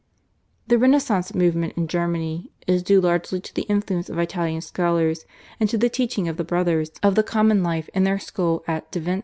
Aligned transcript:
The 0.65 0.79
Renaissance 0.79 1.35
movement 1.35 1.77
in 1.77 1.87
Germany 1.87 2.49
is 2.65 2.81
due 2.81 2.99
largely 2.99 3.39
to 3.39 3.53
the 3.53 3.67
influence 3.69 4.09
of 4.09 4.17
Italian 4.17 4.61
scholars 4.61 5.27
and 5.59 5.69
to 5.69 5.77
the 5.77 5.89
teaching 5.89 6.27
of 6.27 6.37
the 6.37 6.43
Brothers 6.43 6.89
of 7.03 7.13
the 7.13 7.21
Common 7.21 7.61
Life 7.61 7.87
in 7.93 8.03
their 8.03 8.17
school 8.17 8.63
at 8.67 8.89
Deventer. 8.91 9.19